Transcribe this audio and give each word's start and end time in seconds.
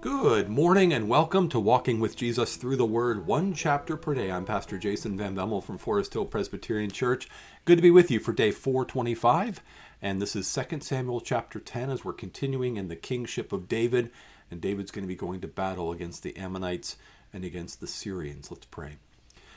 Good 0.00 0.48
morning 0.48 0.92
and 0.92 1.08
welcome 1.08 1.48
to 1.48 1.58
Walking 1.58 2.00
with 2.00 2.16
Jesus 2.16 2.56
Through 2.56 2.76
the 2.76 2.84
Word, 2.86 3.26
one 3.26 3.54
chapter 3.54 3.96
per 3.96 4.14
day. 4.14 4.30
I'm 4.30 4.44
Pastor 4.44 4.78
Jason 4.78 5.16
Van 5.16 5.34
Bemmel 5.34 5.64
from 5.64 5.78
Forest 5.78 6.12
Hill 6.12 6.26
Presbyterian 6.26 6.90
Church. 6.90 7.28
Good 7.64 7.76
to 7.76 7.82
be 7.82 7.90
with 7.90 8.10
you 8.10 8.20
for 8.20 8.32
day 8.32 8.50
425, 8.50 9.60
and 10.02 10.20
this 10.22 10.36
is 10.36 10.52
2 10.52 10.80
Samuel 10.80 11.20
chapter 11.20 11.58
10 11.58 11.90
as 11.90 12.04
we're 12.04 12.12
continuing 12.12 12.76
in 12.76 12.88
the 12.88 12.96
kingship 12.96 13.52
of 13.52 13.68
David, 13.68 14.10
and 14.50 14.60
David's 14.60 14.90
going 14.90 15.04
to 15.04 15.08
be 15.08 15.16
going 15.16 15.40
to 15.40 15.48
battle 15.48 15.90
against 15.92 16.22
the 16.22 16.36
Ammonites 16.36 16.96
and 17.32 17.44
against 17.44 17.80
the 17.80 17.86
Syrians. 17.86 18.50
Let's 18.50 18.66
pray. 18.66 18.98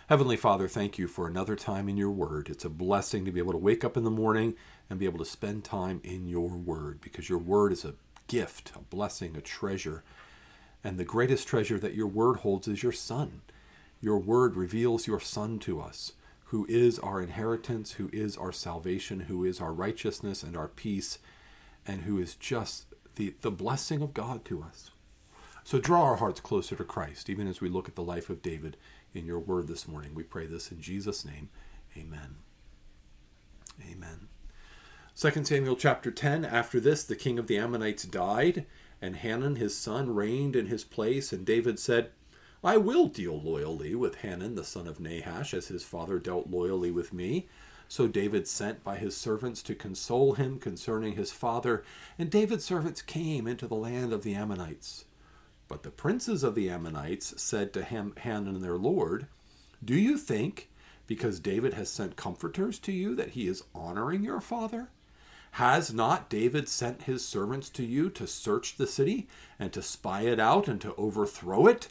Heavenly 0.09 0.37
Father, 0.37 0.67
thank 0.67 0.97
you 0.97 1.07
for 1.07 1.27
another 1.27 1.55
time 1.55 1.87
in 1.87 1.95
your 1.95 2.09
word. 2.09 2.49
It's 2.49 2.65
a 2.65 2.69
blessing 2.69 3.25
to 3.25 3.31
be 3.31 3.39
able 3.39 3.51
to 3.51 3.59
wake 3.59 3.83
up 3.83 3.95
in 3.95 4.03
the 4.03 4.09
morning 4.09 4.55
and 4.89 4.97
be 4.97 5.05
able 5.05 5.19
to 5.19 5.25
spend 5.25 5.63
time 5.63 6.01
in 6.03 6.27
your 6.27 6.49
word 6.49 6.99
because 6.99 7.29
your 7.29 7.37
word 7.37 7.71
is 7.71 7.85
a 7.85 7.93
gift, 8.29 8.71
a 8.75 8.79
blessing, 8.79 9.35
a 9.35 9.41
treasure. 9.41 10.03
And 10.83 10.97
the 10.97 11.03
greatest 11.03 11.47
treasure 11.47 11.77
that 11.79 11.95
your 11.95 12.07
word 12.07 12.37
holds 12.37 12.69
is 12.69 12.81
your 12.81 12.93
Son. 12.93 13.41
Your 13.99 14.17
word 14.17 14.55
reveals 14.55 15.07
your 15.07 15.19
Son 15.19 15.59
to 15.59 15.81
us, 15.81 16.13
who 16.45 16.65
is 16.69 16.97
our 16.99 17.21
inheritance, 17.21 17.93
who 17.93 18.09
is 18.13 18.37
our 18.37 18.53
salvation, 18.53 19.21
who 19.21 19.43
is 19.43 19.59
our 19.59 19.73
righteousness 19.73 20.41
and 20.41 20.55
our 20.55 20.69
peace, 20.69 21.19
and 21.85 22.03
who 22.03 22.17
is 22.17 22.35
just 22.35 22.85
the, 23.15 23.35
the 23.41 23.51
blessing 23.51 24.01
of 24.01 24.13
God 24.13 24.45
to 24.45 24.63
us. 24.63 24.91
So 25.65 25.79
draw 25.79 26.03
our 26.03 26.15
hearts 26.15 26.39
closer 26.39 26.75
to 26.77 26.83
Christ, 26.83 27.29
even 27.29 27.47
as 27.47 27.59
we 27.59 27.67
look 27.67 27.89
at 27.89 27.95
the 27.95 28.01
life 28.03 28.29
of 28.29 28.41
David 28.41 28.77
in 29.13 29.25
your 29.25 29.39
word 29.39 29.67
this 29.67 29.87
morning. 29.87 30.15
We 30.15 30.23
pray 30.23 30.45
this 30.45 30.71
in 30.71 30.81
Jesus' 30.81 31.25
name. 31.25 31.49
Amen. 31.97 32.37
Amen. 33.91 34.29
2 35.15 35.43
Samuel 35.43 35.75
chapter 35.75 36.11
10 36.11 36.45
After 36.45 36.79
this, 36.79 37.03
the 37.03 37.15
king 37.15 37.37
of 37.37 37.47
the 37.47 37.57
Ammonites 37.57 38.03
died, 38.03 38.65
and 39.01 39.17
Hanun 39.17 39.57
his 39.57 39.75
son 39.75 40.15
reigned 40.15 40.55
in 40.55 40.67
his 40.67 40.85
place. 40.85 41.33
And 41.33 41.45
David 41.45 41.77
said, 41.77 42.11
I 42.63 42.77
will 42.77 43.07
deal 43.07 43.39
loyally 43.39 43.95
with 43.95 44.15
Hanun 44.15 44.55
the 44.55 44.63
son 44.63 44.87
of 44.87 44.99
Nahash, 44.99 45.53
as 45.53 45.67
his 45.67 45.83
father 45.83 46.19
dealt 46.19 46.49
loyally 46.49 46.91
with 46.91 47.11
me. 47.11 47.47
So 47.89 48.07
David 48.07 48.47
sent 48.47 48.83
by 48.83 48.97
his 48.97 49.17
servants 49.17 49.61
to 49.63 49.75
console 49.75 50.33
him 50.33 50.59
concerning 50.59 51.15
his 51.15 51.31
father. 51.31 51.83
And 52.17 52.29
David's 52.29 52.63
servants 52.63 53.01
came 53.01 53.47
into 53.47 53.67
the 53.67 53.75
land 53.75 54.13
of 54.13 54.23
the 54.23 54.35
Ammonites. 54.35 55.05
But 55.67 55.83
the 55.83 55.91
princes 55.91 56.43
of 56.43 56.55
the 56.55 56.69
Ammonites 56.69 57.41
said 57.41 57.73
to 57.73 57.83
Ham- 57.83 58.13
Hanun 58.17 58.61
their 58.61 58.77
lord, 58.77 59.27
Do 59.83 59.95
you 59.95 60.17
think, 60.17 60.69
because 61.07 61.39
David 61.39 61.73
has 61.73 61.89
sent 61.89 62.15
comforters 62.15 62.79
to 62.79 62.91
you, 62.91 63.15
that 63.15 63.31
he 63.31 63.47
is 63.47 63.63
honoring 63.73 64.23
your 64.23 64.39
father? 64.39 64.89
Has 65.53 65.93
not 65.93 66.29
David 66.29 66.69
sent 66.69 67.03
his 67.03 67.25
servants 67.25 67.69
to 67.71 67.83
you 67.83 68.09
to 68.11 68.27
search 68.27 68.75
the 68.75 68.87
city 68.87 69.27
and 69.57 69.73
to 69.73 69.81
spy 69.81 70.21
it 70.21 70.39
out 70.39 70.67
and 70.67 70.79
to 70.81 70.95
overthrow 70.95 71.67
it? 71.67 71.89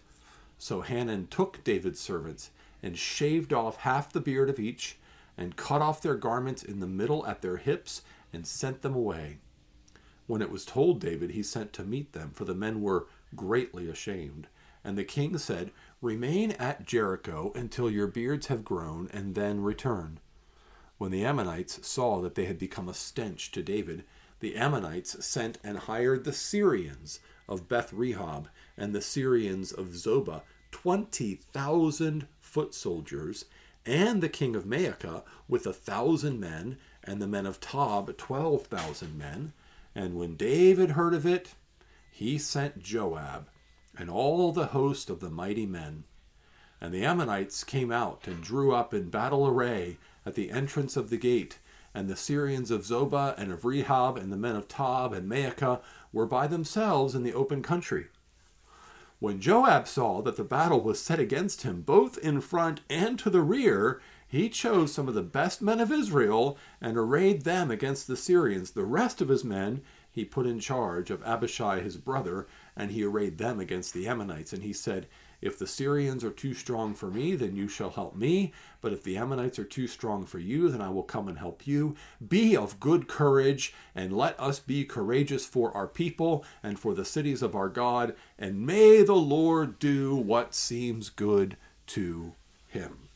So 0.58 0.80
Hanun 0.80 1.28
took 1.28 1.62
David's 1.64 2.00
servants 2.00 2.50
and 2.82 2.98
shaved 2.98 3.52
off 3.52 3.78
half 3.78 4.12
the 4.12 4.20
beard 4.20 4.48
of 4.48 4.58
each 4.58 4.98
and 5.36 5.56
cut 5.56 5.82
off 5.82 6.02
their 6.02 6.14
garments 6.14 6.62
in 6.62 6.80
the 6.80 6.86
middle 6.86 7.26
at 7.26 7.42
their 7.42 7.56
hips 7.58 8.02
and 8.32 8.46
sent 8.46 8.82
them 8.82 8.94
away. 8.94 9.38
When 10.26 10.42
it 10.42 10.50
was 10.50 10.64
told 10.64 11.00
David, 11.00 11.30
he 11.30 11.42
sent 11.42 11.72
to 11.74 11.84
meet 11.84 12.12
them, 12.12 12.32
for 12.34 12.44
the 12.44 12.54
men 12.54 12.82
were 12.82 13.06
greatly 13.34 13.88
ashamed. 13.88 14.46
And 14.84 14.96
the 14.96 15.04
king 15.04 15.38
said, 15.38 15.70
Remain 16.02 16.52
at 16.52 16.84
Jericho 16.84 17.52
until 17.54 17.90
your 17.90 18.06
beards 18.06 18.48
have 18.48 18.64
grown, 18.64 19.08
and 19.12 19.34
then 19.34 19.62
return. 19.62 20.20
When 20.98 21.12
the 21.12 21.24
Ammonites 21.24 21.86
saw 21.86 22.20
that 22.22 22.34
they 22.34 22.46
had 22.46 22.58
become 22.58 22.88
a 22.88 22.94
stench 22.94 23.52
to 23.52 23.62
David, 23.62 24.04
the 24.40 24.56
Ammonites 24.56 25.24
sent 25.24 25.58
and 25.64 25.78
hired 25.78 26.24
the 26.24 26.32
Syrians 26.32 27.20
of 27.48 27.68
Beth 27.68 27.92
Rehob 27.92 28.46
and 28.76 28.92
the 28.94 29.00
Syrians 29.00 29.72
of 29.72 29.94
Zobah, 29.94 30.42
20,000 30.72 32.26
foot 32.40 32.74
soldiers, 32.74 33.44
and 33.86 34.20
the 34.20 34.28
king 34.28 34.54
of 34.54 34.64
Maacah 34.64 35.22
with 35.48 35.66
a 35.66 35.72
thousand 35.72 36.40
men, 36.40 36.78
and 37.02 37.22
the 37.22 37.26
men 37.26 37.46
of 37.46 37.60
Tob, 37.60 38.16
12,000 38.16 39.16
men. 39.16 39.52
And 39.94 40.16
when 40.16 40.36
David 40.36 40.90
heard 40.90 41.14
of 41.14 41.24
it, 41.24 41.54
he 42.10 42.38
sent 42.38 42.82
Joab 42.82 43.48
and 43.96 44.10
all 44.10 44.52
the 44.52 44.66
host 44.66 45.10
of 45.10 45.20
the 45.20 45.30
mighty 45.30 45.66
men. 45.66 46.04
And 46.80 46.92
the 46.92 47.04
Ammonites 47.04 47.64
came 47.64 47.90
out 47.90 48.26
and 48.26 48.42
drew 48.42 48.74
up 48.74 48.92
in 48.92 49.10
battle 49.10 49.46
array 49.46 49.98
at 50.28 50.34
the 50.34 50.50
entrance 50.50 50.96
of 50.96 51.10
the 51.10 51.16
gate. 51.16 51.58
And 51.94 52.08
the 52.08 52.16
Syrians 52.16 52.70
of 52.70 52.82
Zobah 52.82 53.34
and 53.38 53.50
of 53.50 53.62
Rehob 53.62 54.16
and 54.16 54.30
the 54.30 54.36
men 54.36 54.54
of 54.54 54.68
Tob 54.68 55.12
and 55.12 55.28
Maacah 55.28 55.80
were 56.12 56.26
by 56.26 56.46
themselves 56.46 57.14
in 57.14 57.24
the 57.24 57.34
open 57.34 57.62
country. 57.62 58.06
When 59.18 59.40
Joab 59.40 59.88
saw 59.88 60.22
that 60.22 60.36
the 60.36 60.44
battle 60.44 60.80
was 60.80 61.00
set 61.00 61.18
against 61.18 61.62
him, 61.62 61.80
both 61.80 62.18
in 62.18 62.40
front 62.40 62.82
and 62.88 63.18
to 63.18 63.30
the 63.30 63.40
rear, 63.40 64.00
he 64.28 64.48
chose 64.48 64.92
some 64.92 65.08
of 65.08 65.14
the 65.14 65.22
best 65.22 65.60
men 65.60 65.80
of 65.80 65.90
Israel 65.90 66.56
and 66.80 66.96
arrayed 66.96 67.42
them 67.42 67.70
against 67.70 68.06
the 68.06 68.16
Syrians. 68.16 68.72
The 68.72 68.84
rest 68.84 69.20
of 69.20 69.28
his 69.28 69.42
men 69.42 69.80
he 70.10 70.24
put 70.24 70.46
in 70.46 70.60
charge 70.60 71.10
of 71.10 71.22
Abishai 71.24 71.80
his 71.80 71.96
brother, 71.96 72.46
and 72.76 72.90
he 72.90 73.02
arrayed 73.02 73.38
them 73.38 73.58
against 73.58 73.94
the 73.94 74.06
Ammonites. 74.06 74.52
And 74.52 74.62
he 74.62 74.72
said, 74.72 75.06
If 75.40 75.58
the 75.58 75.66
Syrians 75.66 76.24
are 76.24 76.30
too 76.30 76.52
strong 76.52 76.94
for 76.94 77.10
me, 77.10 77.36
then 77.36 77.54
you 77.54 77.68
shall 77.68 77.90
help 77.90 78.16
me. 78.16 78.52
But 78.80 78.92
if 78.92 79.04
the 79.04 79.16
Ammonites 79.16 79.58
are 79.58 79.64
too 79.64 79.86
strong 79.86 80.26
for 80.26 80.38
you, 80.38 80.68
then 80.68 80.80
I 80.80 80.90
will 80.90 81.04
come 81.04 81.28
and 81.28 81.38
help 81.38 81.66
you. 81.66 81.94
Be 82.26 82.56
of 82.56 82.80
good 82.80 83.06
courage, 83.06 83.72
and 83.94 84.12
let 84.12 84.38
us 84.40 84.58
be 84.58 84.84
courageous 84.84 85.46
for 85.46 85.72
our 85.76 85.86
people 85.86 86.44
and 86.62 86.78
for 86.78 86.92
the 86.92 87.04
cities 87.04 87.42
of 87.42 87.54
our 87.54 87.68
God. 87.68 88.16
And 88.38 88.66
may 88.66 89.02
the 89.02 89.14
Lord 89.14 89.78
do 89.78 90.16
what 90.16 90.54
seems 90.54 91.08
good 91.08 91.56
to 91.88 92.34
him. 92.66 93.08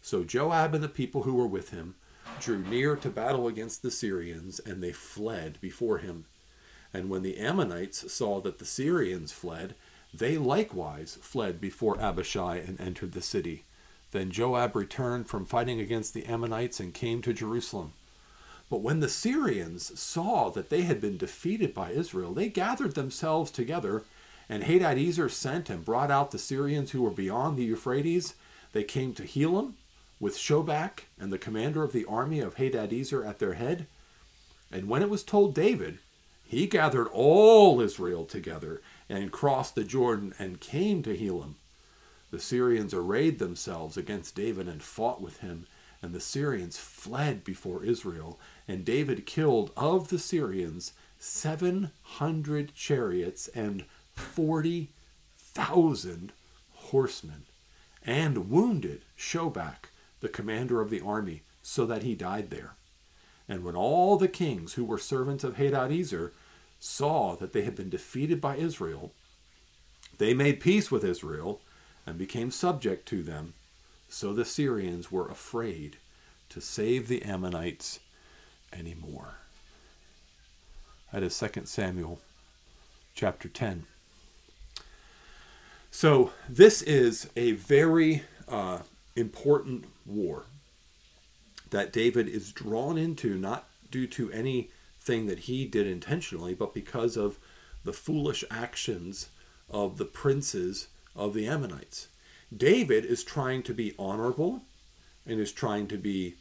So 0.00 0.22
Joab 0.22 0.74
and 0.74 0.84
the 0.84 0.88
people 0.88 1.22
who 1.22 1.34
were 1.34 1.46
with 1.46 1.70
him 1.70 1.96
drew 2.40 2.58
near 2.58 2.94
to 2.96 3.10
battle 3.10 3.48
against 3.48 3.82
the 3.82 3.90
Syrians, 3.90 4.60
and 4.60 4.82
they 4.82 4.92
fled 4.92 5.58
before 5.60 5.98
him. 5.98 6.26
And 6.92 7.10
when 7.10 7.22
the 7.22 7.38
Ammonites 7.38 8.12
saw 8.12 8.40
that 8.42 8.58
the 8.60 8.64
Syrians 8.64 9.32
fled, 9.32 9.74
they 10.18 10.38
likewise 10.38 11.18
fled 11.20 11.60
before 11.60 12.00
Abishai 12.00 12.56
and 12.56 12.80
entered 12.80 13.12
the 13.12 13.22
city. 13.22 13.64
Then 14.12 14.30
Joab 14.30 14.76
returned 14.76 15.28
from 15.28 15.44
fighting 15.44 15.80
against 15.80 16.14
the 16.14 16.24
Ammonites 16.26 16.78
and 16.78 16.94
came 16.94 17.20
to 17.22 17.32
Jerusalem. 17.32 17.92
But 18.70 18.80
when 18.80 19.00
the 19.00 19.08
Syrians 19.08 19.98
saw 19.98 20.50
that 20.50 20.70
they 20.70 20.82
had 20.82 21.00
been 21.00 21.16
defeated 21.16 21.74
by 21.74 21.90
Israel, 21.90 22.32
they 22.32 22.48
gathered 22.48 22.94
themselves 22.94 23.50
together, 23.50 24.04
and 24.48 24.62
Hadadezer 24.62 25.30
sent 25.30 25.68
and 25.68 25.84
brought 25.84 26.10
out 26.10 26.30
the 26.30 26.38
Syrians 26.38 26.92
who 26.92 27.02
were 27.02 27.10
beyond 27.10 27.56
the 27.56 27.64
Euphrates. 27.64 28.34
They 28.72 28.84
came 28.84 29.14
to 29.14 29.24
Helam, 29.24 29.74
with 30.20 30.36
Shobach 30.38 31.00
and 31.18 31.32
the 31.32 31.38
commander 31.38 31.82
of 31.82 31.92
the 31.92 32.04
army 32.06 32.40
of 32.40 32.56
Hadadezer 32.56 33.26
at 33.26 33.38
their 33.38 33.54
head. 33.54 33.86
And 34.70 34.88
when 34.88 35.02
it 35.02 35.10
was 35.10 35.22
told 35.22 35.54
David, 35.54 35.98
he 36.44 36.66
gathered 36.66 37.08
all 37.12 37.80
Israel 37.80 38.24
together 38.24 38.80
and 39.08 39.32
crossed 39.32 39.74
the 39.74 39.84
Jordan 39.84 40.34
and 40.38 40.60
came 40.60 41.02
to 41.02 41.16
Helam. 41.16 41.54
The 42.30 42.40
Syrians 42.40 42.92
arrayed 42.92 43.38
themselves 43.38 43.96
against 43.96 44.34
David 44.34 44.66
and 44.66 44.82
fought 44.82 45.20
with 45.20 45.40
him, 45.40 45.66
and 46.02 46.12
the 46.12 46.20
Syrians 46.20 46.78
fled 46.78 47.44
before 47.44 47.84
Israel. 47.84 48.38
And 48.66 48.84
David 48.84 49.26
killed 49.26 49.70
of 49.76 50.08
the 50.08 50.18
Syrians 50.18 50.92
seven 51.18 51.90
hundred 52.02 52.74
chariots 52.74 53.48
and 53.48 53.84
forty 54.14 54.90
thousand 55.38 56.32
horsemen, 56.72 57.44
and 58.04 58.50
wounded 58.50 59.02
Shobach, 59.16 59.90
the 60.20 60.28
commander 60.28 60.80
of 60.80 60.90
the 60.90 61.00
army, 61.00 61.42
so 61.62 61.86
that 61.86 62.02
he 62.02 62.14
died 62.14 62.50
there. 62.50 62.74
And 63.48 63.62
when 63.62 63.76
all 63.76 64.16
the 64.16 64.28
kings 64.28 64.74
who 64.74 64.84
were 64.84 64.98
servants 64.98 65.44
of 65.44 65.56
Hadadezer 65.56 66.32
saw 66.84 67.34
that 67.36 67.54
they 67.54 67.62
had 67.62 67.74
been 67.74 67.88
defeated 67.88 68.40
by 68.40 68.56
Israel, 68.56 69.12
they 70.18 70.34
made 70.34 70.60
peace 70.60 70.90
with 70.90 71.02
Israel 71.02 71.60
and 72.06 72.18
became 72.18 72.50
subject 72.50 73.08
to 73.08 73.22
them. 73.22 73.54
So 74.08 74.34
the 74.34 74.44
Syrians 74.44 75.10
were 75.10 75.26
afraid 75.26 75.96
to 76.50 76.60
save 76.60 77.08
the 77.08 77.22
Ammonites 77.22 78.00
anymore. 78.70 79.38
That 81.10 81.22
is 81.22 81.38
2 81.38 81.62
Samuel 81.64 82.20
chapter 83.14 83.48
10. 83.48 83.86
So, 85.90 86.32
this 86.48 86.82
is 86.82 87.30
a 87.36 87.52
very 87.52 88.24
uh, 88.48 88.80
important 89.14 89.84
war 90.04 90.46
that 91.70 91.92
David 91.92 92.28
is 92.28 92.52
drawn 92.52 92.98
into, 92.98 93.38
not 93.38 93.68
due 93.92 94.08
to 94.08 94.32
anything 95.08 95.26
that 95.26 95.40
he 95.40 95.66
did 95.66 95.86
intentionally, 95.86 96.54
but 96.54 96.72
because 96.72 97.16
of 97.16 97.38
the 97.84 97.92
foolish 97.92 98.44
actions 98.50 99.28
of 99.68 99.98
the 99.98 100.04
princes 100.04 100.88
of 101.14 101.34
the 101.34 101.46
Ammonites. 101.46 102.08
David 102.54 103.04
is 103.04 103.24
trying 103.24 103.62
to 103.64 103.74
be 103.74 103.94
honorable 103.98 104.62
and 105.26 105.40
is 105.40 105.52
trying 105.52 105.86
to 105.88 105.98
be 105.98 106.34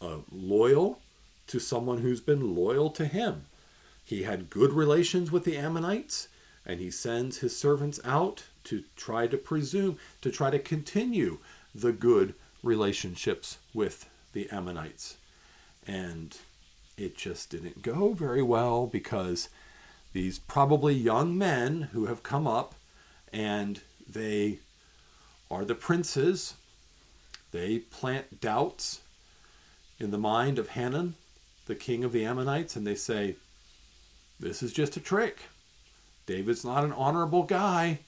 uh, 0.00 0.18
loyal 0.30 1.00
to 1.48 1.58
someone 1.58 1.98
who's 1.98 2.20
been 2.20 2.54
loyal 2.54 2.90
to 2.90 3.06
him. 3.06 3.46
He 4.04 4.22
had 4.22 4.50
good 4.50 4.72
relations 4.72 5.32
with 5.32 5.44
the 5.44 5.56
Ammonites. 5.56 6.28
and 6.66 6.80
he 6.80 6.90
sends 6.90 7.38
his 7.38 7.54
servants 7.58 8.00
out 8.04 8.44
to 8.64 8.84
try 8.96 9.26
to 9.26 9.36
presume, 9.36 9.98
to 10.22 10.30
try 10.30 10.50
to 10.50 10.58
continue 10.58 11.38
the 11.74 11.92
good 11.92 12.34
relationships 12.62 13.58
with 13.74 14.08
the 14.32 14.48
Ammonites. 14.50 15.18
And 15.86 16.34
it 16.96 17.16
just 17.16 17.50
didn't 17.50 17.82
go 17.82 18.12
very 18.12 18.42
well 18.42 18.86
because 18.86 19.48
these 20.12 20.38
probably 20.38 20.94
young 20.94 21.36
men 21.36 21.88
who 21.92 22.06
have 22.06 22.22
come 22.22 22.46
up 22.46 22.74
and 23.32 23.80
they 24.08 24.60
are 25.50 25.64
the 25.64 25.74
princes. 25.74 26.54
They 27.52 27.78
plant 27.78 28.40
doubts 28.40 29.00
in 29.98 30.10
the 30.10 30.18
mind 30.18 30.58
of 30.58 30.70
Hanun, 30.70 31.14
the 31.66 31.74
king 31.74 32.04
of 32.04 32.12
the 32.12 32.24
Ammonites, 32.24 32.76
and 32.76 32.86
they 32.86 32.94
say, 32.94 33.36
This 34.38 34.62
is 34.62 34.72
just 34.72 34.96
a 34.96 35.00
trick. 35.00 35.38
David's 36.26 36.64
not 36.64 36.84
an 36.84 36.92
honorable 36.92 37.42
guy. 37.42 38.00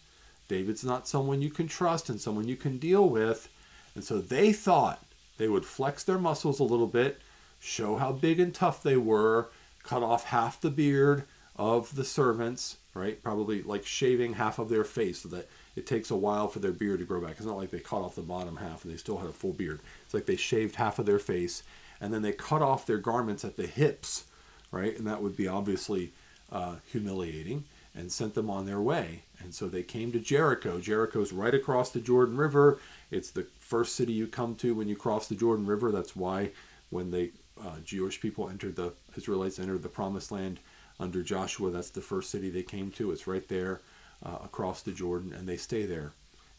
David's 0.48 0.84
not 0.84 1.08
someone 1.08 1.42
you 1.42 1.50
can 1.50 1.68
trust 1.68 2.08
and 2.08 2.20
someone 2.20 2.48
you 2.48 2.56
can 2.56 2.78
deal 2.78 3.08
with. 3.08 3.48
And 3.94 4.04
so 4.04 4.20
they 4.20 4.52
thought 4.52 5.04
they 5.38 5.48
would 5.48 5.64
flex 5.64 6.02
their 6.02 6.18
muscles 6.18 6.60
a 6.60 6.64
little 6.64 6.86
bit, 6.86 7.20
show 7.66 7.96
how 7.96 8.12
big 8.12 8.38
and 8.38 8.54
tough 8.54 8.82
they 8.82 8.96
were, 8.96 9.48
cut 9.82 10.02
off 10.02 10.24
half 10.26 10.60
the 10.60 10.70
beard 10.70 11.24
of 11.56 11.96
the 11.96 12.04
servants, 12.04 12.76
right? 12.94 13.20
Probably 13.22 13.62
like 13.62 13.84
shaving 13.84 14.34
half 14.34 14.58
of 14.58 14.68
their 14.68 14.84
face 14.84 15.22
so 15.22 15.28
that 15.30 15.48
it 15.74 15.86
takes 15.86 16.10
a 16.10 16.16
while 16.16 16.46
for 16.46 16.60
their 16.60 16.72
beard 16.72 17.00
to 17.00 17.04
grow 17.04 17.20
back. 17.20 17.32
It's 17.32 17.44
not 17.46 17.56
like 17.56 17.70
they 17.70 17.80
cut 17.80 18.02
off 18.02 18.14
the 18.14 18.22
bottom 18.22 18.56
half 18.56 18.84
and 18.84 18.92
they 18.92 18.98
still 18.98 19.18
had 19.18 19.28
a 19.28 19.32
full 19.32 19.52
beard. 19.52 19.80
It's 20.04 20.14
like 20.14 20.26
they 20.26 20.36
shaved 20.36 20.76
half 20.76 20.98
of 20.98 21.06
their 21.06 21.18
face 21.18 21.64
and 22.00 22.14
then 22.14 22.22
they 22.22 22.32
cut 22.32 22.62
off 22.62 22.86
their 22.86 22.98
garments 22.98 23.44
at 23.44 23.56
the 23.56 23.66
hips, 23.66 24.26
right? 24.70 24.96
And 24.96 25.06
that 25.06 25.22
would 25.22 25.36
be 25.36 25.48
obviously 25.48 26.12
uh, 26.52 26.76
humiliating 26.90 27.64
and 27.96 28.12
sent 28.12 28.34
them 28.34 28.48
on 28.48 28.66
their 28.66 28.80
way. 28.80 29.22
And 29.40 29.54
so 29.54 29.66
they 29.66 29.82
came 29.82 30.12
to 30.12 30.20
Jericho. 30.20 30.78
Jericho's 30.78 31.32
right 31.32 31.54
across 31.54 31.90
the 31.90 32.00
Jordan 32.00 32.36
River. 32.36 32.78
It's 33.10 33.30
the 33.30 33.46
first 33.58 33.96
city 33.96 34.12
you 34.12 34.28
come 34.28 34.54
to 34.56 34.74
when 34.74 34.88
you 34.88 34.96
cross 34.96 35.26
the 35.26 35.34
Jordan 35.34 35.66
River. 35.66 35.90
That's 35.90 36.14
why 36.14 36.50
when 36.90 37.10
the 37.10 37.32
uh, 37.62 37.78
Jewish 37.84 38.20
people 38.20 38.48
entered 38.48 38.76
the 38.76 38.92
Israelites 39.16 39.58
entered 39.58 39.82
the 39.82 39.88
Promised 39.88 40.30
Land 40.30 40.60
under 40.98 41.22
Joshua, 41.22 41.70
that's 41.70 41.90
the 41.90 42.00
first 42.00 42.30
city 42.30 42.48
they 42.50 42.62
came 42.62 42.90
to. 42.92 43.10
It's 43.10 43.26
right 43.26 43.46
there 43.48 43.80
uh, 44.24 44.38
across 44.44 44.82
the 44.82 44.92
Jordan, 44.92 45.32
and 45.32 45.48
they 45.48 45.56
stay 45.56 45.84
there. 45.84 46.12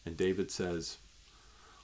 And 0.06 0.16
David 0.16 0.50
says, 0.50 0.98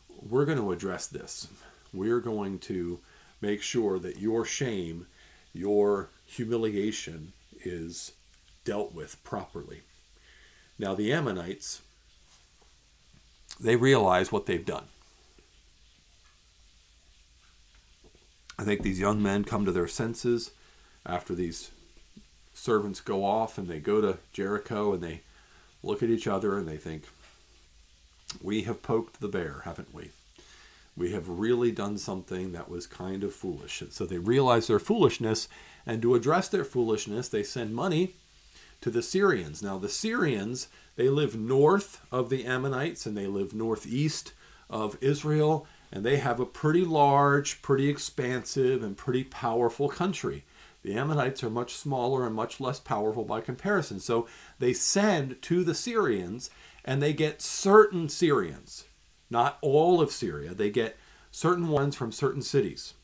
"We're 0.08 0.44
going 0.44 0.58
to 0.58 0.72
address 0.72 1.06
this. 1.06 1.48
We're 1.92 2.20
going 2.20 2.58
to 2.60 3.00
make 3.40 3.62
sure 3.62 3.98
that 3.98 4.18
your 4.18 4.44
shame, 4.44 5.06
your 5.52 6.10
humiliation, 6.26 7.32
is 7.64 8.12
dealt 8.64 8.94
with 8.94 9.22
properly." 9.24 9.82
Now 10.78 10.94
the 10.94 11.12
Ammonites, 11.12 11.82
they 13.60 13.76
realize 13.76 14.32
what 14.32 14.46
they've 14.46 14.64
done. 14.64 14.86
I 18.58 18.64
think 18.64 18.82
these 18.82 19.00
young 19.00 19.22
men 19.22 19.44
come 19.44 19.64
to 19.64 19.72
their 19.72 19.88
senses 19.88 20.52
after 21.04 21.34
these 21.34 21.70
servants 22.54 23.00
go 23.00 23.24
off 23.24 23.58
and 23.58 23.68
they 23.68 23.80
go 23.80 24.00
to 24.00 24.18
Jericho 24.32 24.92
and 24.92 25.02
they 25.02 25.22
look 25.82 26.02
at 26.02 26.08
each 26.10 26.26
other 26.26 26.56
and 26.56 26.66
they 26.66 26.76
think, 26.76 27.04
We 28.42 28.62
have 28.62 28.82
poked 28.82 29.20
the 29.20 29.28
bear, 29.28 29.62
haven't 29.64 29.94
we? 29.94 30.10
We 30.96 31.12
have 31.12 31.28
really 31.28 31.72
done 31.72 31.98
something 31.98 32.52
that 32.52 32.70
was 32.70 32.86
kind 32.86 33.24
of 33.24 33.34
foolish. 33.34 33.82
And 33.82 33.92
so 33.92 34.06
they 34.06 34.18
realize 34.18 34.68
their 34.68 34.78
foolishness, 34.78 35.48
and 35.84 36.00
to 36.02 36.14
address 36.14 36.48
their 36.48 36.64
foolishness, 36.64 37.28
they 37.28 37.42
send 37.42 37.74
money 37.74 38.14
to 38.80 38.90
the 38.90 39.02
Syrians. 39.02 39.62
Now, 39.62 39.78
the 39.78 39.88
Syrians, 39.88 40.68
they 40.96 41.08
live 41.08 41.34
north 41.34 42.00
of 42.12 42.30
the 42.30 42.44
Ammonites 42.44 43.06
and 43.06 43.16
they 43.16 43.26
live 43.26 43.52
northeast 43.52 44.32
of 44.70 44.96
Israel, 45.00 45.66
and 45.92 46.04
they 46.04 46.16
have 46.16 46.40
a 46.40 46.46
pretty 46.46 46.84
large, 46.84 47.62
pretty 47.62 47.88
expansive, 47.88 48.82
and 48.82 48.96
pretty 48.96 49.24
powerful 49.24 49.88
country. 49.88 50.44
The 50.82 50.94
Ammonites 50.94 51.42
are 51.42 51.50
much 51.50 51.74
smaller 51.74 52.26
and 52.26 52.34
much 52.34 52.60
less 52.60 52.78
powerful 52.78 53.24
by 53.24 53.40
comparison. 53.40 54.00
So 54.00 54.26
they 54.58 54.74
send 54.74 55.40
to 55.42 55.64
the 55.64 55.74
Syrians 55.74 56.50
and 56.84 57.02
they 57.02 57.14
get 57.14 57.40
certain 57.40 58.08
Syrians, 58.10 58.84
not 59.30 59.58
all 59.62 60.00
of 60.02 60.10
Syria. 60.10 60.52
They 60.52 60.70
get 60.70 60.96
certain 61.30 61.68
ones 61.68 61.96
from 61.96 62.12
certain 62.12 62.42
cities. 62.42 62.94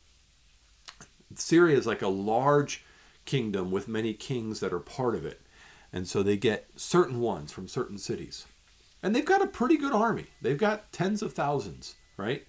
Syria 1.35 1.79
is 1.79 1.87
like 1.87 2.03
a 2.03 2.09
large 2.09 2.85
kingdom 3.25 3.71
with 3.71 3.89
many 3.89 4.13
kings 4.13 4.61
that 4.61 4.73
are 4.73 4.81
part 4.81 5.15
of 5.15 5.25
it. 5.25 5.41
And 5.93 6.07
so 6.07 6.23
they 6.23 6.37
get 6.37 6.69
certain 6.77 7.21
ones 7.21 7.51
from 7.51 7.67
certain 7.67 7.99
cities. 7.99 8.47
And 9.03 9.15
they've 9.15 9.25
got 9.25 9.43
a 9.43 9.47
pretty 9.47 9.77
good 9.77 9.93
army. 9.93 10.27
They've 10.43 10.59
got 10.59 10.93
tens 10.93 11.23
of 11.23 11.33
thousands, 11.33 11.95
right? 12.17 12.47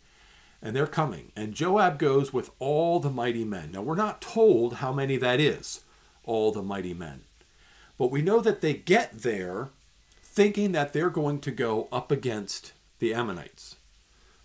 And 0.62 0.76
they're 0.76 0.88
coming. 0.88 1.32
And 1.36 1.54
Joab 1.54 1.98
goes 1.98 2.32
with 2.32 2.52
all 2.60 3.00
the 3.00 3.10
mighty 3.10 3.44
men. 3.44 3.72
Now, 3.72 3.82
we're 3.82 3.96
not 3.96 4.22
told 4.22 4.76
how 4.76 4.94
many 4.94 5.18
that 5.18 5.40
is, 5.40 5.82
all 6.24 6.52
the 6.52 6.62
mighty 6.62 6.94
men. 6.94 7.22
But 7.98 8.12
we 8.12 8.22
know 8.22 8.40
that 8.42 8.62
they 8.62 8.74
get 8.74 9.20
there 9.20 9.70
thinking 10.22 10.72
that 10.72 10.94
they're 10.94 11.10
going 11.10 11.40
to 11.42 11.52
go 11.52 11.88
up 11.92 12.12
against 12.12 12.74
the 13.00 13.14
Ammonites. 13.14 13.76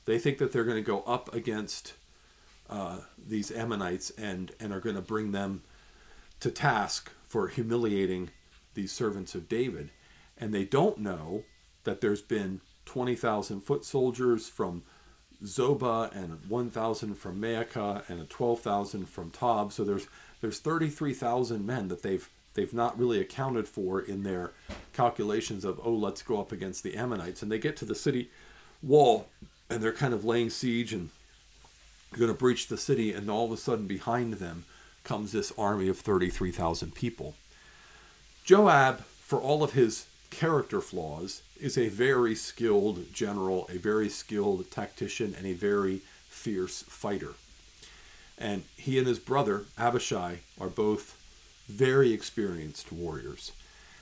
They 0.05 0.19
think 0.19 0.39
that 0.39 0.53
they're 0.53 0.65
going 0.65 0.77
to 0.77 0.83
go 0.83 1.03
up 1.03 1.33
against 1.35 1.95
uh, 2.69 2.99
these 3.17 3.51
Ammonites 3.51 4.11
and, 4.11 4.53
and 4.59 4.73
are 4.73 4.81
going 4.81 4.97
to 4.97 5.03
bring 5.03 5.33
them 5.33 5.63
to 6.41 6.51
task 6.51 7.13
for 7.29 7.49
humiliating 7.49 8.31
these 8.75 8.93
servants 8.93 9.35
of 9.35 9.49
David. 9.49 9.91
And 10.39 10.53
they 10.53 10.65
don't 10.65 10.99
know 10.99 11.45
that 11.85 12.01
there's 12.01 12.23
been 12.23 12.61
20,000 12.85 13.61
foot 13.61 13.85
soldiers 13.85 14.49
from 14.49 14.83
Zobah 15.45 16.15
and 16.15 16.39
1,000 16.49 17.15
from 17.15 17.41
Maacah 17.41 18.09
and 18.09 18.29
12,000 18.29 19.07
from 19.07 19.31
Tob. 19.31 19.73
So 19.73 19.85
there's 19.85 20.07
there's 20.41 20.59
33,000 20.59 21.67
men 21.67 21.89
that 21.89 22.03
they've 22.03 22.29
they've 22.55 22.73
not 22.73 22.99
really 22.99 23.21
accounted 23.21 23.69
for 23.69 24.01
in 24.01 24.23
their 24.23 24.53
calculations 24.93 25.65
of 25.65 25.81
oh 25.85 25.93
let's 25.93 26.23
go 26.23 26.41
up 26.41 26.53
against 26.53 26.83
the 26.83 26.97
Ammonites 26.97 27.43
and 27.43 27.51
they 27.51 27.59
get 27.59 27.77
to 27.79 27.85
the 27.85 27.95
city 27.95 28.31
wall 28.83 29.29
and 29.69 29.83
they're 29.83 29.93
kind 29.93 30.15
of 30.15 30.25
laying 30.25 30.51
siege 30.51 30.93
and 30.93 31.11
going 32.15 32.31
to 32.31 32.35
breach 32.35 32.69
the 32.69 32.77
city 32.77 33.13
and 33.13 33.31
all 33.31 33.47
of 33.47 33.53
a 33.53 33.57
sudden 33.57 33.87
behind 33.87 34.35
them 34.35 34.65
comes 35.05 35.33
this 35.33 35.53
army 35.57 35.89
of 35.89 35.99
33,000 35.99 36.95
people. 36.95 37.35
Joab 38.45 39.01
for 39.01 39.41
all 39.41 39.63
of 39.63 39.73
his 39.73 40.07
character 40.31 40.81
flaws 40.81 41.43
is 41.61 41.79
a 41.79 41.89
very 41.89 42.35
skilled 42.35 43.13
general, 43.13 43.69
a 43.71 43.79
very 43.79 44.09
skilled 44.09 44.71
tactician, 44.71 45.35
and 45.37 45.47
a 45.47 45.53
very 45.53 46.03
fierce 46.29 46.83
fighter. 46.83 47.35
And 48.39 48.65
he 48.77 48.99
and 48.99 49.07
his 49.07 49.19
brother, 49.19 49.65
Abishai, 49.79 50.41
are 50.61 50.69
both 50.69 51.17
very 51.69 52.13
experienced 52.13 52.93
warriors. 52.93 53.53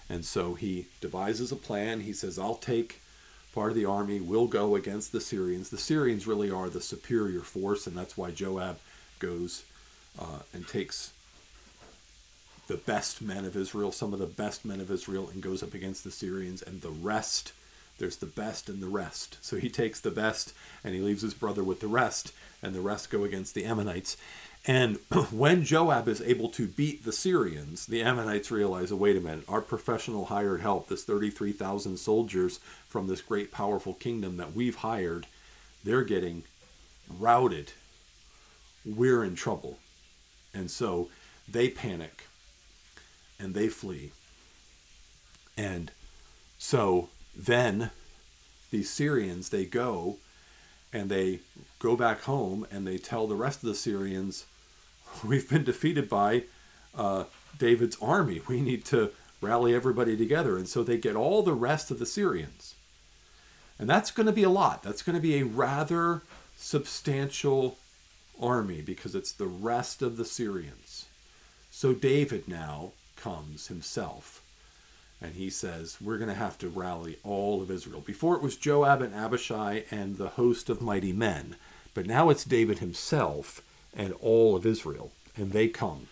And 0.08 0.24
so 0.24 0.54
he 0.54 0.86
devises 1.00 1.52
a 1.52 1.56
plan. 1.56 2.00
He 2.00 2.12
says, 2.12 2.38
I'll 2.38 2.56
take 2.56 3.00
part 3.54 3.70
of 3.70 3.76
the 3.76 3.84
army, 3.84 4.20
we'll 4.20 4.48
go 4.48 4.74
against 4.74 5.12
the 5.12 5.20
Syrians. 5.20 5.70
The 5.70 5.78
Syrians 5.78 6.26
really 6.26 6.50
are 6.50 6.68
the 6.68 6.80
superior 6.80 7.40
force, 7.40 7.86
and 7.86 7.96
that's 7.96 8.16
why 8.16 8.32
Joab 8.32 8.78
goes 9.20 9.64
uh, 10.18 10.40
and 10.52 10.66
takes 10.66 11.12
the 12.66 12.76
best 12.76 13.20
men 13.20 13.44
of 13.44 13.56
Israel, 13.56 13.92
some 13.92 14.12
of 14.12 14.18
the 14.18 14.26
best 14.26 14.64
men 14.64 14.80
of 14.80 14.90
Israel, 14.90 15.28
and 15.32 15.42
goes 15.42 15.62
up 15.62 15.74
against 15.74 16.04
the 16.04 16.10
Syrians, 16.10 16.62
and 16.62 16.80
the 16.80 16.90
rest. 16.90 17.52
There's 17.98 18.16
the 18.16 18.26
best 18.26 18.68
and 18.68 18.82
the 18.82 18.88
rest. 18.88 19.38
So 19.40 19.56
he 19.56 19.68
takes 19.68 20.00
the 20.00 20.10
best 20.10 20.52
and 20.82 20.94
he 20.94 21.00
leaves 21.00 21.22
his 21.22 21.34
brother 21.34 21.62
with 21.62 21.80
the 21.80 21.86
rest, 21.86 22.32
and 22.62 22.74
the 22.74 22.80
rest 22.80 23.10
go 23.10 23.24
against 23.24 23.54
the 23.54 23.64
Ammonites. 23.64 24.16
And 24.66 24.98
when 25.30 25.64
Joab 25.64 26.08
is 26.08 26.20
able 26.22 26.48
to 26.50 26.66
beat 26.66 27.04
the 27.04 27.12
Syrians, 27.12 27.86
the 27.86 28.02
Ammonites 28.02 28.50
realize, 28.50 28.90
oh, 28.90 28.96
wait 28.96 29.16
a 29.16 29.20
minute, 29.20 29.44
our 29.48 29.60
professional 29.60 30.26
hired 30.26 30.60
help, 30.60 30.88
this 30.88 31.04
33,000 31.04 31.98
soldiers 31.98 32.58
from 32.88 33.06
this 33.06 33.20
great 33.20 33.52
powerful 33.52 33.94
kingdom 33.94 34.38
that 34.38 34.54
we've 34.54 34.76
hired, 34.76 35.26
they're 35.84 36.02
getting 36.02 36.44
routed. 37.08 37.72
We're 38.84 39.22
in 39.22 39.34
trouble. 39.34 39.78
And 40.52 40.70
so 40.70 41.10
they 41.46 41.68
panic 41.68 42.24
and 43.44 43.54
they 43.54 43.68
flee. 43.68 44.10
And 45.56 45.92
so 46.58 47.10
then 47.36 47.90
these 48.70 48.90
Syrians, 48.90 49.50
they 49.50 49.66
go 49.66 50.16
and 50.92 51.10
they 51.10 51.40
go 51.78 51.94
back 51.94 52.22
home 52.22 52.66
and 52.70 52.86
they 52.86 52.98
tell 52.98 53.26
the 53.26 53.36
rest 53.36 53.62
of 53.62 53.68
the 53.68 53.74
Syrians, 53.74 54.46
We've 55.24 55.48
been 55.48 55.64
defeated 55.64 56.08
by 56.08 56.44
uh, 56.96 57.24
David's 57.58 57.96
army. 58.02 58.40
We 58.48 58.60
need 58.60 58.84
to 58.86 59.10
rally 59.40 59.74
everybody 59.74 60.16
together. 60.16 60.56
And 60.56 60.68
so 60.68 60.82
they 60.82 60.98
get 60.98 61.14
all 61.14 61.42
the 61.42 61.52
rest 61.52 61.90
of 61.90 61.98
the 61.98 62.06
Syrians. 62.06 62.74
And 63.78 63.88
that's 63.88 64.10
going 64.10 64.26
to 64.26 64.32
be 64.32 64.42
a 64.42 64.50
lot. 64.50 64.82
That's 64.82 65.02
going 65.02 65.16
to 65.16 65.22
be 65.22 65.38
a 65.38 65.44
rather 65.44 66.22
substantial 66.56 67.78
army 68.40 68.80
because 68.80 69.14
it's 69.14 69.32
the 69.32 69.46
rest 69.46 70.02
of 70.02 70.16
the 70.16 70.24
Syrians. 70.24 71.06
So 71.70 71.92
David 71.92 72.48
now 72.48 72.92
comes 73.16 73.68
himself. 73.68 74.42
and 75.20 75.34
he 75.34 75.48
says, 75.48 75.98
We're 76.00 76.18
going 76.18 76.28
to 76.28 76.34
have 76.34 76.58
to 76.58 76.68
rally 76.68 77.18
all 77.22 77.62
of 77.62 77.70
Israel. 77.70 78.00
Before 78.00 78.36
it 78.36 78.42
was 78.42 78.56
Joab 78.56 79.00
and 79.02 79.14
Abishai 79.14 79.84
and 79.90 80.16
the 80.16 80.30
host 80.30 80.68
of 80.68 80.82
mighty 80.82 81.12
men, 81.12 81.56
but 81.94 82.06
now 82.06 82.28
it's 82.28 82.44
David 82.44 82.80
himself 82.80 83.62
and 83.96 84.12
all 84.20 84.56
of 84.56 84.66
Israel, 84.66 85.12
and 85.36 85.52
they 85.52 85.68
come. 85.68 86.08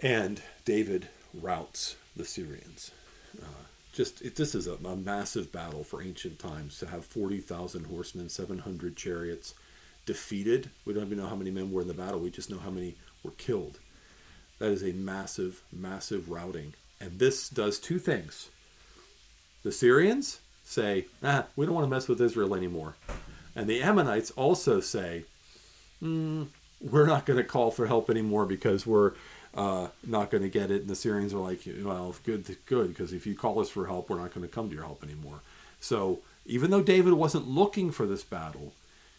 And 0.00 0.42
David 0.64 1.08
routs 1.32 1.96
the 2.16 2.24
Syrians. 2.24 2.90
Uh, 3.40 3.64
just 3.92 4.22
it, 4.22 4.36
this 4.36 4.54
is 4.54 4.66
a, 4.66 4.74
a, 4.74 4.96
massive 4.96 5.52
battle 5.52 5.84
for 5.84 6.02
ancient 6.02 6.38
times 6.38 6.78
to 6.78 6.86
have 6.86 7.04
40,000 7.04 7.84
horsemen, 7.84 8.28
700 8.28 8.96
chariots 8.96 9.54
defeated. 10.06 10.70
We 10.84 10.94
don't 10.94 11.06
even 11.06 11.18
know 11.18 11.28
how 11.28 11.36
many 11.36 11.50
men 11.50 11.70
were 11.70 11.82
in 11.82 11.88
the 11.88 11.94
battle. 11.94 12.20
We 12.20 12.30
just 12.30 12.50
know 12.50 12.58
how 12.58 12.70
many 12.70 12.96
were 13.22 13.32
killed. 13.32 13.78
That 14.60 14.70
is 14.70 14.84
a 14.84 14.92
massive, 14.92 15.62
massive 15.72 16.30
routing. 16.30 16.74
And 17.00 17.18
this 17.18 17.48
does 17.48 17.80
two 17.80 17.98
things. 17.98 18.50
The 19.64 19.72
Syrians 19.72 20.40
say, 20.64 21.06
ah, 21.24 21.46
we 21.56 21.66
don't 21.66 21.74
want 21.74 21.86
to 21.86 21.90
mess 21.90 22.06
with 22.06 22.20
Israel 22.20 22.54
anymore. 22.54 22.94
And 23.56 23.68
the 23.68 23.82
Ammonites 23.82 24.30
also 24.32 24.78
say, 24.78 25.24
mm, 26.02 26.46
we're 26.80 27.06
not 27.06 27.26
going 27.26 27.38
to 27.38 27.44
call 27.44 27.70
for 27.72 27.86
help 27.86 28.08
anymore 28.08 28.46
because 28.46 28.86
we're 28.86 29.12
uh, 29.54 29.88
not 30.06 30.30
going 30.30 30.42
to 30.42 30.48
get 30.48 30.70
it. 30.70 30.82
And 30.82 30.90
the 30.90 30.94
Syrians 30.94 31.34
are 31.34 31.38
like, 31.38 31.62
well, 31.82 32.14
good, 32.24 32.56
good, 32.66 32.88
because 32.88 33.12
if 33.12 33.26
you 33.26 33.34
call 33.34 33.60
us 33.60 33.68
for 33.68 33.86
help, 33.86 34.08
we're 34.08 34.20
not 34.20 34.32
going 34.32 34.46
to 34.46 34.54
come 34.54 34.68
to 34.68 34.74
your 34.74 34.84
help 34.84 35.02
anymore. 35.02 35.40
So 35.80 36.20
even 36.46 36.70
though 36.70 36.82
David 36.82 37.14
wasn't 37.14 37.48
looking 37.48 37.90
for 37.90 38.06
this 38.06 38.22
battle, 38.22 38.72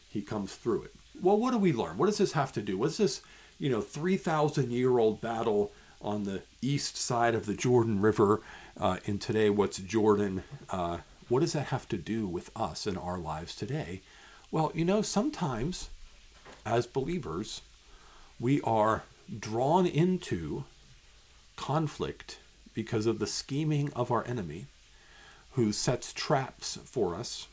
he 0.09 0.21
comes 0.21 0.55
through 0.55 0.83
it. 0.83 0.93
Well, 1.21 1.37
what 1.37 1.51
do 1.51 1.57
we 1.57 1.73
learn? 1.73 1.97
What 1.97 2.05
does 2.05 2.17
this 2.17 2.33
have 2.33 2.53
to 2.53 2.61
do? 2.61 2.77
What's 2.77 2.97
this, 2.97 3.21
you 3.61 3.69
know, 3.69 3.79
3,000 3.79 4.71
year 4.71 4.97
old 4.97 5.21
battle 5.21 5.71
on 6.01 6.23
the 6.23 6.41
east 6.63 6.97
side 6.97 7.35
of 7.35 7.45
the 7.45 7.53
Jordan 7.53 8.01
River 8.01 8.41
uh, 8.79 8.97
in 9.05 9.19
today, 9.19 9.51
what's 9.51 9.77
Jordan? 9.77 10.41
Uh, 10.71 10.97
what 11.29 11.41
does 11.41 11.53
that 11.53 11.67
have 11.67 11.87
to 11.89 11.97
do 11.97 12.25
with 12.25 12.49
us 12.55 12.87
in 12.87 12.97
our 12.97 13.19
lives 13.19 13.55
today? 13.55 14.01
Well, 14.49 14.71
you 14.73 14.83
know, 14.83 15.03
sometimes 15.03 15.91
as 16.65 16.87
believers, 16.87 17.61
we 18.39 18.61
are 18.61 19.03
drawn 19.39 19.85
into 19.85 20.63
conflict 21.55 22.39
because 22.73 23.05
of 23.05 23.19
the 23.19 23.27
scheming 23.27 23.93
of 23.93 24.11
our 24.11 24.25
enemy 24.25 24.65
who 25.51 25.71
sets 25.71 26.13
traps 26.13 26.79
for 26.83 27.13
us. 27.13 27.47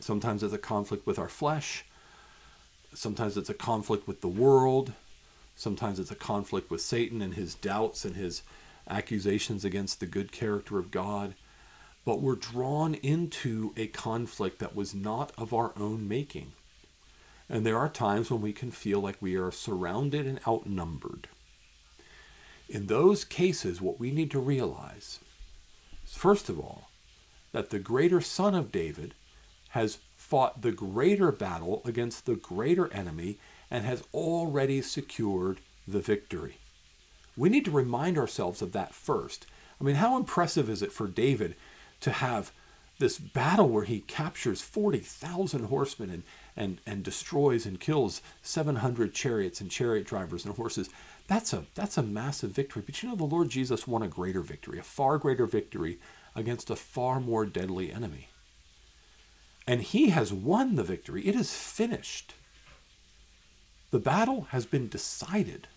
Sometimes 0.00 0.42
it's 0.42 0.52
a 0.52 0.58
conflict 0.58 1.06
with 1.06 1.18
our 1.18 1.30
flesh, 1.30 1.86
sometimes 2.94 3.36
it's 3.36 3.50
a 3.50 3.54
conflict 3.54 4.06
with 4.06 4.20
the 4.20 4.28
world, 4.28 4.92
sometimes 5.54 5.98
it's 5.98 6.10
a 6.10 6.16
conflict 6.16 6.70
with 6.70 6.80
Satan 6.80 7.20
and 7.22 7.34
his 7.34 7.54
doubts 7.54 8.04
and 8.04 8.16
his 8.16 8.42
accusations 8.88 9.64
against 9.64 10.00
the 10.00 10.06
good 10.06 10.32
character 10.32 10.78
of 10.78 10.90
God. 10.90 11.34
But 12.04 12.22
we're 12.22 12.36
drawn 12.36 12.94
into 12.94 13.74
a 13.76 13.86
conflict 13.88 14.60
that 14.60 14.74
was 14.74 14.94
not 14.94 15.32
of 15.36 15.52
our 15.52 15.72
own 15.76 16.08
making. 16.08 16.52
And 17.48 17.64
there 17.64 17.78
are 17.78 17.88
times 17.88 18.30
when 18.30 18.40
we 18.40 18.52
can 18.52 18.70
feel 18.70 19.00
like 19.00 19.16
we 19.20 19.36
are 19.36 19.50
surrounded 19.50 20.26
and 20.26 20.40
outnumbered. 20.46 21.28
In 22.68 22.86
those 22.86 23.24
cases, 23.24 23.80
what 23.80 23.98
we 23.98 24.10
need 24.10 24.30
to 24.32 24.38
realize 24.38 25.20
is, 26.06 26.14
first 26.14 26.48
of 26.48 26.58
all, 26.58 26.90
that 27.52 27.70
the 27.70 27.78
greater 27.78 28.20
son 28.20 28.54
of 28.54 28.70
David 28.70 29.14
has 29.70 29.98
fought 30.28 30.60
the 30.60 30.72
greater 30.72 31.32
battle 31.32 31.80
against 31.86 32.26
the 32.26 32.34
greater 32.34 32.92
enemy 32.92 33.38
and 33.70 33.86
has 33.86 34.02
already 34.12 34.82
secured 34.82 35.58
the 35.86 36.00
victory. 36.00 36.58
We 37.34 37.48
need 37.48 37.64
to 37.64 37.70
remind 37.70 38.18
ourselves 38.18 38.60
of 38.60 38.72
that 38.72 38.94
first. 38.94 39.46
I 39.80 39.84
mean, 39.84 39.94
how 39.94 40.16
impressive 40.16 40.68
is 40.68 40.82
it 40.82 40.92
for 40.92 41.06
David 41.06 41.54
to 42.00 42.10
have 42.10 42.52
this 42.98 43.16
battle 43.16 43.68
where 43.68 43.84
he 43.84 44.00
captures 44.00 44.60
40,000 44.60 45.64
horsemen 45.66 46.10
and, 46.10 46.22
and, 46.56 46.80
and 46.84 47.02
destroys 47.02 47.64
and 47.64 47.80
kills 47.80 48.20
700 48.42 49.14
chariots 49.14 49.60
and 49.60 49.70
chariot 49.70 50.04
drivers 50.04 50.44
and 50.44 50.56
horses. 50.56 50.90
That's 51.26 51.52
a, 51.52 51.64
that's 51.74 51.96
a 51.96 52.02
massive 52.02 52.50
victory. 52.50 52.82
But 52.84 53.02
you 53.02 53.08
know, 53.08 53.16
the 53.16 53.24
Lord 53.24 53.48
Jesus 53.48 53.86
won 53.86 54.02
a 54.02 54.08
greater 54.08 54.42
victory, 54.42 54.78
a 54.78 54.82
far 54.82 55.16
greater 55.16 55.46
victory 55.46 55.98
against 56.34 56.70
a 56.70 56.76
far 56.76 57.20
more 57.20 57.46
deadly 57.46 57.92
enemy. 57.92 58.28
And 59.68 59.82
he 59.82 60.08
has 60.08 60.32
won 60.32 60.76
the 60.76 60.82
victory. 60.82 61.28
It 61.28 61.36
is 61.36 61.54
finished. 61.54 62.32
The 63.90 63.98
battle 63.98 64.46
has 64.50 64.64
been 64.64 64.88
decided. 64.88 65.68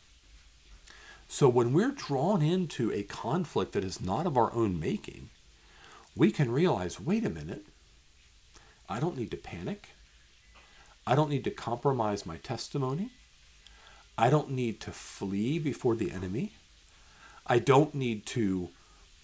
So 1.27 1.49
when 1.49 1.73
we're 1.73 1.91
drawn 1.91 2.41
into 2.41 2.89
a 2.93 3.03
conflict 3.03 3.73
that 3.73 3.83
is 3.83 3.99
not 3.99 4.25
of 4.25 4.37
our 4.37 4.53
own 4.53 4.79
making, 4.79 5.29
we 6.15 6.31
can 6.31 6.53
realize 6.53 7.01
wait 7.01 7.25
a 7.25 7.29
minute, 7.29 7.65
I 8.87 9.01
don't 9.01 9.17
need 9.17 9.31
to 9.31 9.37
panic. 9.37 9.89
I 11.05 11.13
don't 11.13 11.29
need 11.29 11.43
to 11.43 11.51
compromise 11.51 12.25
my 12.25 12.37
testimony. 12.37 13.11
I 14.17 14.29
don't 14.29 14.51
need 14.51 14.79
to 14.81 14.91
flee 14.91 15.59
before 15.59 15.95
the 15.95 16.11
enemy. 16.11 16.53
I 17.45 17.59
don't 17.59 17.93
need 17.93 18.25
to 18.27 18.69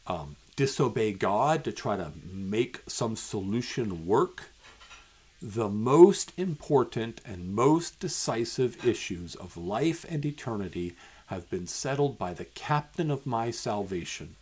um, 0.07 0.35
disobey 0.57 1.13
God 1.13 1.63
to 1.63 1.71
try 1.71 1.95
to 1.95 2.11
make 2.29 2.81
some 2.87 3.15
solution 3.15 4.05
work. 4.05 4.51
The 5.41 5.69
most 5.69 6.33
important 6.37 7.21
and 7.25 7.53
most 7.53 7.99
decisive 7.99 8.85
issues 8.85 9.35
of 9.35 9.55
life 9.55 10.05
and 10.09 10.25
eternity 10.25 10.95
have 11.27 11.49
been 11.49 11.67
settled 11.67 12.17
by 12.17 12.33
the 12.33 12.45
captain 12.45 13.11
of 13.11 13.25
my 13.25 13.51
salvation, 13.51 14.35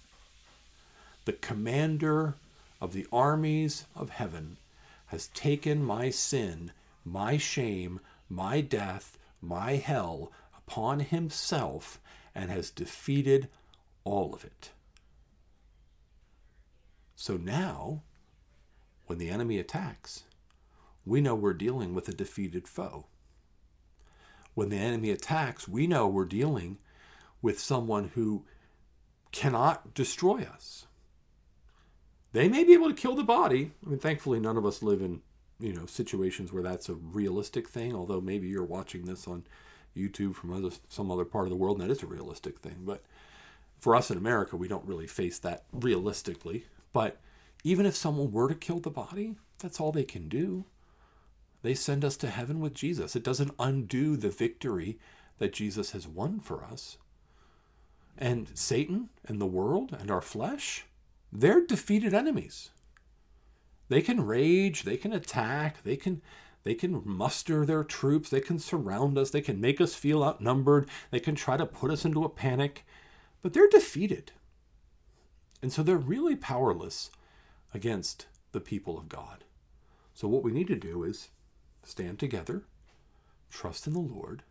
the 1.25 1.33
commander 1.33 2.35
of 2.79 2.93
the 2.93 3.07
armies 3.11 3.85
of 3.95 4.11
heaven, 4.11 4.57
has 5.07 5.27
taken 5.27 5.83
my 5.83 6.09
sin 6.09 6.71
my 7.05 7.37
shame, 7.37 7.99
my 8.29 8.59
death, 8.59 9.17
my 9.41 9.73
hell 9.73 10.31
upon 10.57 11.01
himself 11.01 11.99
and 12.33 12.49
has 12.49 12.71
defeated 12.71 13.47
all 14.03 14.33
of 14.33 14.43
it. 14.43 14.71
So 17.15 17.37
now, 17.37 18.01
when 19.05 19.19
the 19.19 19.29
enemy 19.29 19.59
attacks, 19.59 20.23
we 21.05 21.21
know 21.21 21.35
we're 21.35 21.53
dealing 21.53 21.93
with 21.93 22.07
a 22.07 22.13
defeated 22.13 22.67
foe. 22.67 23.05
When 24.53 24.69
the 24.69 24.77
enemy 24.77 25.11
attacks, 25.11 25.67
we 25.67 25.85
know 25.85 26.07
we're 26.07 26.25
dealing 26.25 26.77
with 27.41 27.59
someone 27.59 28.11
who 28.15 28.45
cannot 29.31 29.93
destroy 29.93 30.41
us. 30.43 30.87
They 32.31 32.49
may 32.49 32.63
be 32.63 32.73
able 32.73 32.89
to 32.89 32.95
kill 32.95 33.15
the 33.15 33.23
body. 33.23 33.71
I 33.85 33.89
mean, 33.89 33.99
thankfully, 33.99 34.39
none 34.39 34.57
of 34.57 34.65
us 34.65 34.81
live 34.81 35.01
in 35.01 35.21
you 35.59 35.73
know 35.73 35.85
situations 35.85 36.51
where 36.51 36.63
that's 36.63 36.89
a 36.89 36.93
realistic 36.93 37.69
thing 37.69 37.95
although 37.95 38.21
maybe 38.21 38.47
you're 38.47 38.63
watching 38.63 39.05
this 39.05 39.27
on 39.27 39.43
youtube 39.95 40.35
from 40.35 40.51
other, 40.51 40.75
some 40.89 41.09
other 41.09 41.25
part 41.25 41.45
of 41.45 41.49
the 41.49 41.55
world 41.55 41.79
and 41.79 41.89
that 41.89 41.93
is 41.93 42.03
a 42.03 42.07
realistic 42.07 42.59
thing 42.59 42.77
but 42.83 43.03
for 43.79 43.95
us 43.95 44.11
in 44.11 44.17
america 44.17 44.57
we 44.57 44.67
don't 44.67 44.85
really 44.85 45.07
face 45.07 45.39
that 45.39 45.63
realistically 45.71 46.65
but 46.91 47.19
even 47.63 47.85
if 47.85 47.95
someone 47.95 48.31
were 48.31 48.49
to 48.49 48.55
kill 48.55 48.79
the 48.79 48.89
body 48.89 49.35
that's 49.59 49.79
all 49.79 49.91
they 49.91 50.03
can 50.03 50.27
do 50.27 50.65
they 51.65 51.73
send 51.73 52.05
us 52.05 52.17
to 52.17 52.29
heaven 52.29 52.59
with 52.59 52.73
jesus 52.73 53.15
it 53.15 53.23
doesn't 53.23 53.55
undo 53.59 54.15
the 54.15 54.29
victory 54.29 54.97
that 55.37 55.53
jesus 55.53 55.91
has 55.91 56.07
won 56.07 56.39
for 56.39 56.63
us 56.63 56.97
and 58.17 58.51
satan 58.53 59.09
and 59.25 59.41
the 59.41 59.45
world 59.45 59.95
and 59.99 60.09
our 60.09 60.21
flesh 60.21 60.85
they're 61.31 61.65
defeated 61.65 62.13
enemies 62.13 62.69
they 63.87 64.01
can 64.01 64.25
rage, 64.25 64.83
they 64.83 64.97
can 64.97 65.13
attack, 65.13 65.83
they 65.83 65.95
can 65.95 66.21
they 66.63 66.73
can 66.73 67.03
muster 67.05 67.63
their 67.63 67.83
troops, 67.83 68.31
they 68.31 68.41
can 68.41 68.57
surround 68.57 69.19
us, 69.19 69.29
they 69.29 69.41
can 69.41 69.61
make 69.61 69.79
us 69.79 69.93
feel 69.93 70.23
outnumbered, 70.23 70.89
they 71.11 71.19
can 71.19 71.35
try 71.35 71.57
to 71.57 71.65
put 71.65 71.91
us 71.91 72.05
into 72.05 72.23
a 72.23 72.29
panic, 72.29 72.83
but 73.43 73.53
they're 73.53 73.69
defeated. 73.69 74.31
And 75.61 75.71
so 75.71 75.83
they're 75.83 75.95
really 75.95 76.35
powerless 76.35 77.11
against 77.71 78.25
the 78.51 78.59
people 78.59 78.97
of 78.97 79.09
God. 79.09 79.43
So 80.15 80.27
what 80.27 80.41
we 80.41 80.51
need 80.51 80.65
to 80.67 80.75
do 80.75 81.03
is 81.03 81.29
stand 81.87 82.19
together, 82.19 82.63
trust 83.49 83.87
in 83.87 83.93
the 83.93 83.99
Lord, 83.99 84.43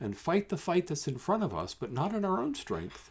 and 0.00 0.16
fight 0.16 0.48
the 0.48 0.56
fight 0.56 0.88
that's 0.88 1.08
in 1.08 1.18
front 1.18 1.42
of 1.42 1.54
us, 1.54 1.74
but 1.74 1.92
not 1.92 2.14
in 2.14 2.24
our 2.24 2.40
own 2.40 2.54
strength, 2.54 3.10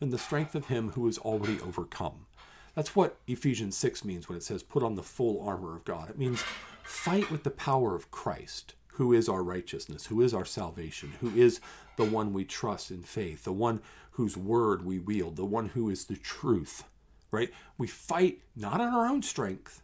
in 0.00 0.10
the 0.10 0.18
strength 0.18 0.54
of 0.54 0.66
Him 0.66 0.90
who 0.90 1.06
has 1.06 1.18
already 1.18 1.60
overcome. 1.60 2.26
That's 2.74 2.94
what 2.94 3.16
Ephesians 3.26 3.76
6 3.76 4.04
means 4.04 4.28
when 4.28 4.38
it 4.38 4.44
says, 4.44 4.62
put 4.62 4.82
on 4.82 4.94
the 4.94 5.02
full 5.02 5.42
armor 5.46 5.76
of 5.76 5.84
God. 5.84 6.08
It 6.08 6.18
means 6.18 6.44
fight 6.82 7.30
with 7.30 7.42
the 7.42 7.50
power 7.50 7.94
of 7.94 8.10
Christ, 8.10 8.74
who 8.92 9.12
is 9.12 9.28
our 9.28 9.42
righteousness, 9.42 10.06
who 10.06 10.20
is 10.20 10.32
our 10.32 10.44
salvation, 10.44 11.12
who 11.20 11.34
is 11.34 11.60
the 11.96 12.04
one 12.04 12.32
we 12.32 12.44
trust 12.44 12.90
in 12.90 13.02
faith, 13.02 13.44
the 13.44 13.52
one 13.52 13.80
whose 14.12 14.36
word 14.36 14.84
we 14.84 14.98
wield, 14.98 15.36
the 15.36 15.44
one 15.44 15.70
who 15.70 15.90
is 15.90 16.04
the 16.04 16.16
truth, 16.16 16.84
right? 17.30 17.50
We 17.76 17.86
fight 17.86 18.40
not 18.54 18.80
in 18.80 18.88
our 18.88 19.06
own 19.06 19.22
strength, 19.22 19.82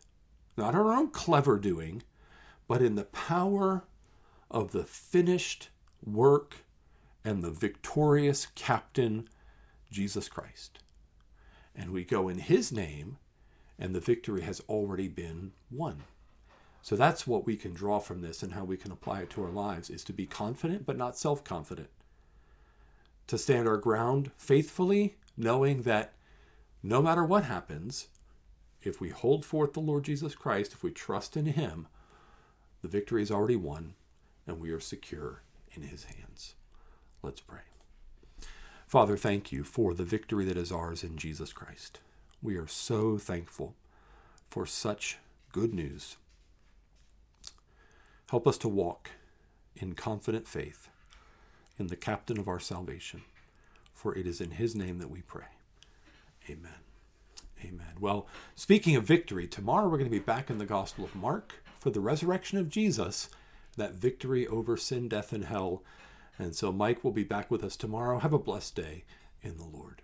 not 0.56 0.74
in 0.74 0.80
our 0.80 0.92
own 0.92 1.08
clever 1.10 1.58
doing, 1.58 2.02
but 2.68 2.82
in 2.82 2.94
the 2.96 3.04
power 3.04 3.84
of 4.50 4.72
the 4.72 4.84
finished 4.84 5.70
work 6.04 6.58
and 7.24 7.42
the 7.42 7.50
victorious 7.50 8.46
captain, 8.54 9.28
Jesus 9.90 10.28
Christ. 10.28 10.78
and 11.74 11.90
we 11.92 12.04
go 12.04 12.28
in 12.28 12.38
His 12.38 12.72
name, 12.72 13.18
and 13.78 13.94
the 13.94 14.00
victory 14.00 14.42
has 14.42 14.60
already 14.68 15.08
been 15.08 15.52
won. 15.70 16.04
So 16.82 16.96
that's 16.96 17.26
what 17.26 17.46
we 17.46 17.56
can 17.56 17.74
draw 17.74 17.98
from 17.98 18.22
this 18.22 18.42
and 18.42 18.52
how 18.54 18.64
we 18.64 18.76
can 18.76 18.92
apply 18.92 19.20
it 19.22 19.30
to 19.30 19.42
our 19.44 19.50
lives 19.50 19.90
is 19.90 20.04
to 20.04 20.12
be 20.12 20.26
confident 20.26 20.86
but 20.86 20.96
not 20.96 21.18
self 21.18 21.44
confident. 21.44 21.90
To 23.28 23.38
stand 23.38 23.68
our 23.68 23.76
ground 23.76 24.30
faithfully, 24.38 25.16
knowing 25.36 25.82
that 25.82 26.12
no 26.82 27.02
matter 27.02 27.24
what 27.24 27.44
happens, 27.44 28.08
if 28.82 29.00
we 29.00 29.10
hold 29.10 29.44
forth 29.44 29.72
the 29.72 29.80
Lord 29.80 30.04
Jesus 30.04 30.34
Christ, 30.34 30.72
if 30.72 30.82
we 30.84 30.92
trust 30.92 31.36
in 31.36 31.46
Him, 31.46 31.88
the 32.86 32.98
victory 32.98 33.20
is 33.20 33.32
already 33.32 33.56
won 33.56 33.94
and 34.46 34.60
we 34.60 34.70
are 34.70 34.78
secure 34.78 35.42
in 35.74 35.82
His 35.82 36.04
hands. 36.04 36.54
Let's 37.20 37.40
pray. 37.40 37.62
Father, 38.86 39.16
thank 39.16 39.50
you 39.50 39.64
for 39.64 39.92
the 39.92 40.04
victory 40.04 40.44
that 40.44 40.56
is 40.56 40.70
ours 40.70 41.02
in 41.02 41.16
Jesus 41.16 41.52
Christ. 41.52 41.98
We 42.40 42.54
are 42.54 42.68
so 42.68 43.18
thankful 43.18 43.74
for 44.48 44.66
such 44.66 45.18
good 45.50 45.74
news. 45.74 46.16
Help 48.30 48.46
us 48.46 48.56
to 48.58 48.68
walk 48.68 49.10
in 49.74 49.94
confident 49.94 50.46
faith 50.46 50.88
in 51.80 51.88
the 51.88 51.96
captain 51.96 52.38
of 52.38 52.46
our 52.46 52.60
salvation, 52.60 53.22
for 53.92 54.16
it 54.16 54.28
is 54.28 54.40
in 54.40 54.52
his 54.52 54.76
name 54.76 55.00
that 55.00 55.10
we 55.10 55.22
pray. 55.22 55.46
Amen. 56.48 56.70
Amen. 57.64 57.94
Well, 57.98 58.28
speaking 58.54 58.94
of 58.94 59.02
victory, 59.02 59.48
tomorrow 59.48 59.88
we're 59.88 59.98
going 59.98 60.04
to 60.04 60.10
be 60.10 60.20
back 60.20 60.50
in 60.50 60.58
the 60.58 60.64
Gospel 60.64 61.04
of 61.04 61.16
Mark 61.16 61.64
for 61.78 61.90
the 61.90 62.00
resurrection 62.00 62.58
of 62.58 62.68
Jesus, 62.68 63.28
that 63.76 63.94
victory 63.94 64.46
over 64.46 64.76
sin, 64.76 65.08
death, 65.08 65.32
and 65.32 65.44
hell. 65.44 65.82
And 66.38 66.54
so 66.54 66.72
Mike 66.72 67.02
will 67.02 67.12
be 67.12 67.24
back 67.24 67.50
with 67.50 67.64
us 67.64 67.76
tomorrow. 67.76 68.18
Have 68.18 68.32
a 68.32 68.38
blessed 68.38 68.74
day 68.74 69.04
in 69.42 69.56
the 69.56 69.64
Lord. 69.64 70.02